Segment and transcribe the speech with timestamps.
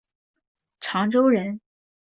[0.79, 1.61] 长洲人。